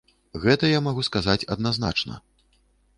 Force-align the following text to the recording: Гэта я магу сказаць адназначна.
Гэта 0.45 0.71
я 0.71 0.79
магу 0.87 1.05
сказаць 1.09 1.47
адназначна. 1.57 2.13